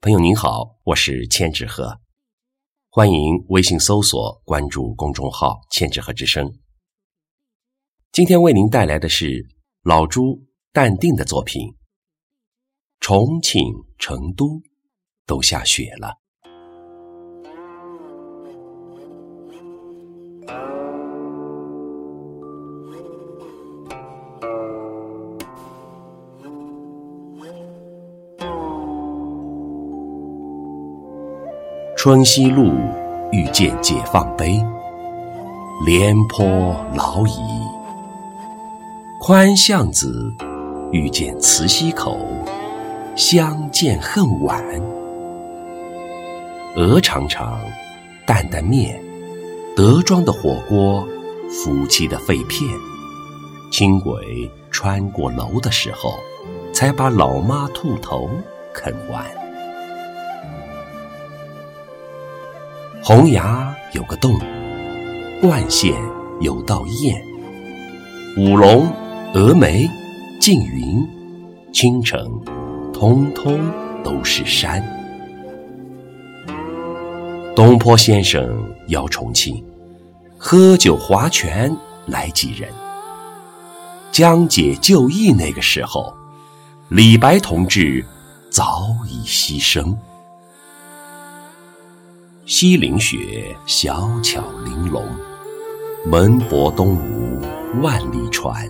[0.00, 1.98] 朋友您好，我是千纸鹤，
[2.88, 6.60] 欢迎微信搜索关注公众号“千纸鹤之声”。
[8.12, 9.44] 今天为您带来的是
[9.82, 11.74] 老朱淡定的作品。
[13.00, 13.60] 重庆、
[13.98, 14.62] 成都
[15.26, 16.14] 都下雪了。
[31.98, 32.70] 春熙路
[33.32, 34.64] 遇见解放碑，
[35.84, 36.46] 廉颇
[36.94, 37.40] 老矣；
[39.18, 40.32] 宽巷子
[40.92, 42.16] 遇见磁溪口，
[43.16, 44.62] 相见恨晚。
[46.76, 47.58] 鹅肠肠，
[48.24, 49.02] 担担面，
[49.74, 51.04] 德庄的火锅，
[51.50, 52.70] 夫妻的肺片，
[53.72, 56.14] 轻轨穿过楼的时候，
[56.72, 58.30] 才把老妈兔头
[58.72, 59.37] 啃完。
[63.00, 64.38] 洪崖有个洞，
[65.40, 65.94] 灌县
[66.40, 67.16] 有道堰，
[68.36, 68.92] 五龙、
[69.32, 69.88] 峨眉、
[70.40, 71.08] 缙云、
[71.72, 72.28] 青城，
[72.92, 73.58] 通通
[74.02, 74.82] 都是山。
[77.54, 79.64] 东坡先生邀重庆，
[80.36, 81.74] 喝酒划拳
[82.06, 82.68] 来几人。
[84.10, 86.12] 江姐就义那个时候，
[86.88, 88.04] 李白同志
[88.50, 89.96] 早已牺牲。
[92.48, 95.02] 西陵雪，小巧玲珑；
[96.06, 97.42] 门泊东吴，
[97.82, 98.66] 万里船。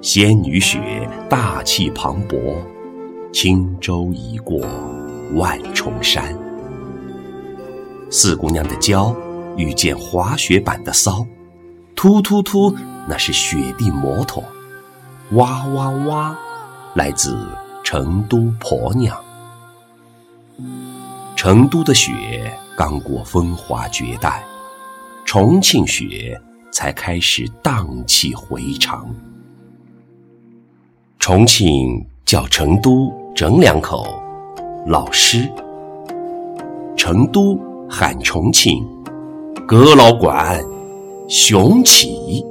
[0.00, 2.56] 仙女雪，大气磅礴；
[3.34, 4.66] 轻舟已过
[5.34, 6.34] 万重山。
[8.10, 9.14] 四姑娘的娇，
[9.58, 11.22] 遇见滑雪板的骚；
[11.94, 12.74] 突突突，
[13.06, 14.42] 那是雪地摩托；
[15.32, 16.38] 哇哇哇，
[16.94, 17.38] 来自
[17.82, 19.14] 成都婆娘。
[21.36, 22.43] 成都的雪
[22.76, 24.42] 刚过风华绝代，
[25.24, 26.40] 重庆雪
[26.72, 29.06] 才开始荡气回肠。
[31.20, 34.20] 重庆叫成都，整两口，
[34.86, 35.48] 老师；
[36.96, 37.56] 成都
[37.88, 38.84] 喊重庆，
[39.68, 40.60] 阁老馆，
[41.28, 42.44] 雄起。